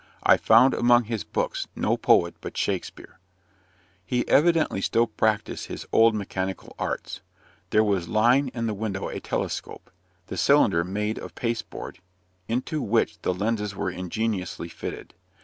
I 0.23 0.35
found 0.35 0.73
among 0.73 1.03
his 1.03 1.23
books 1.23 1.67
no 1.75 1.95
poet 1.95 2.33
but 2.41 2.57
Shakspeare. 2.57 3.19
He 4.03 4.27
evidently 4.27 4.81
still 4.81 5.05
practised 5.05 5.67
his 5.67 5.85
old 5.91 6.15
mechanical 6.15 6.75
arts. 6.79 7.21
There 7.69 7.83
was 7.83 8.07
lying 8.07 8.47
in 8.47 8.65
the 8.65 8.73
window 8.73 9.09
a 9.09 9.19
telescope 9.19 9.91
the 10.25 10.37
cylinder 10.37 10.83
made 10.83 11.19
of 11.19 11.35
pasteboard 11.35 11.99
into 12.47 12.81
which 12.81 13.21
the 13.21 13.31
lenses 13.31 13.75
were 13.75 13.91
ingeniously 13.91 14.69
fitted. 14.69 15.13